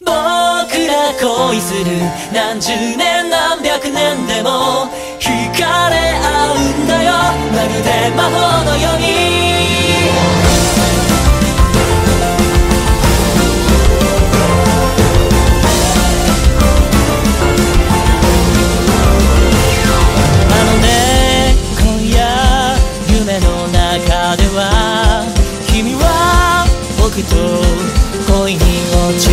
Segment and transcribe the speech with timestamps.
[0.00, 1.84] 僕ら恋する。
[2.32, 4.88] 何十年何百年でも
[5.20, 6.61] 惹かれ合う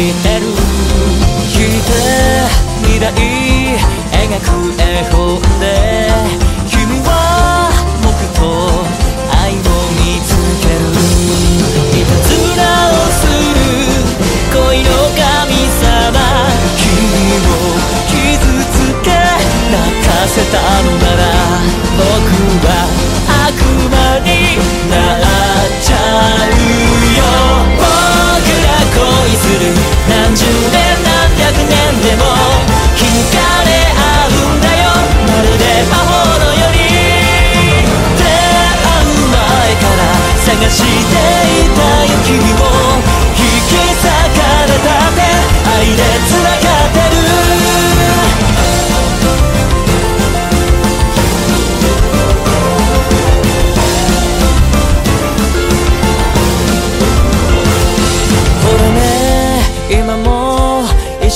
[0.09, 0.45] してる
[1.45, 1.93] して
[2.81, 3.13] 未来
[4.11, 4.58] 描く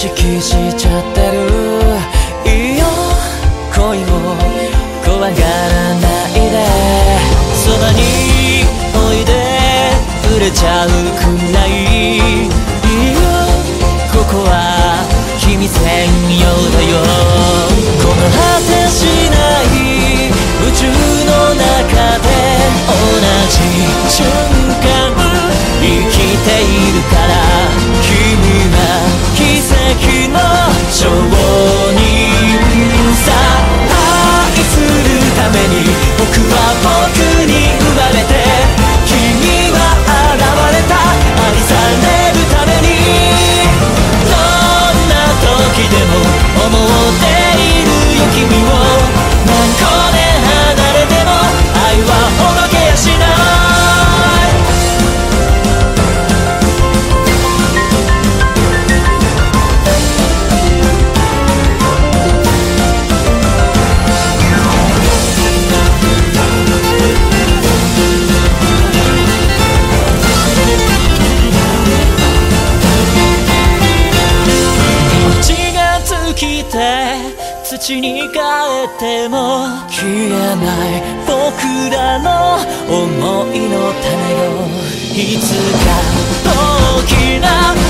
[0.03, 1.37] 識しちゃってる。
[2.45, 2.83] いいよ。
[3.73, 4.05] 恋を
[5.05, 6.55] 怖がらないで。
[7.55, 8.01] そばに
[8.93, 9.31] おいで。
[10.23, 10.91] 触れちゃうく
[11.53, 11.69] らい。
[11.69, 12.19] いい
[13.13, 13.21] よ。
[14.11, 14.51] ここは
[15.39, 15.79] 君専
[16.37, 17.22] 用だよ。
[29.99, 30.52] ξεκινά
[76.73, 77.13] て
[77.63, 78.33] 土に変え
[78.97, 82.57] ても消えない僕らの
[82.87, 84.09] 想いの種
[84.41, 84.73] よ。
[85.13, 85.53] いつ
[85.85, 85.93] か
[86.43, 87.82] 大きな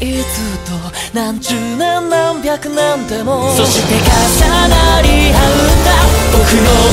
[0.00, 0.72] いつと
[1.14, 3.52] 何十年何百年でも。
[3.56, 5.90] そして重なり合うんだ
[6.32, 6.89] 僕の